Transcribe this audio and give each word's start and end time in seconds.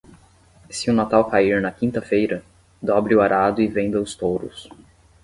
Se 0.77 0.89
o 0.89 0.93
Natal 0.95 1.23
cair 1.29 1.61
na 1.61 1.71
quinta-feira, 1.71 2.43
dobre 2.81 3.13
o 3.13 3.21
arado 3.21 3.61
e 3.61 3.67
venda 3.67 4.01
os 4.01 4.15
touros. 4.15 4.67